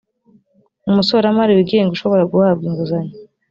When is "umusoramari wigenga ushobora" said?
0.89-2.29